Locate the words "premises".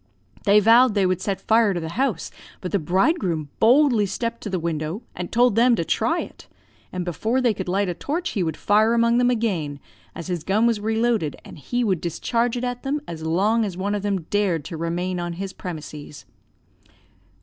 15.53-16.25